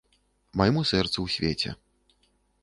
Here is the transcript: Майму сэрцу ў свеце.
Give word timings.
Майму 0.61 0.81
сэрцу 0.93 1.13
ў 1.13 1.27
свеце. 1.35 1.69